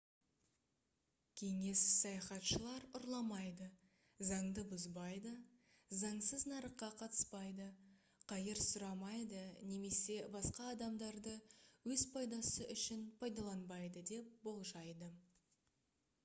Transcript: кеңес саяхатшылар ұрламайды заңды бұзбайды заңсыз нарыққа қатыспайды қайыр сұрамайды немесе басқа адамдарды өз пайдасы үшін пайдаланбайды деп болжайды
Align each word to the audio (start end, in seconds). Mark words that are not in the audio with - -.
кеңес 1.39 1.81
саяхатшылар 1.89 2.85
ұрламайды 2.99 3.67
заңды 4.29 4.63
бұзбайды 4.71 5.33
заңсыз 6.05 6.47
нарыққа 6.53 6.89
қатыспайды 7.03 7.67
қайыр 8.33 8.63
сұрамайды 8.69 9.43
немесе 9.75 10.17
басқа 10.39 10.71
адамдарды 10.73 11.37
өз 11.97 12.07
пайдасы 12.17 12.71
үшін 12.79 13.07
пайдаланбайды 13.23 14.07
деп 14.15 14.35
болжайды 14.51 15.15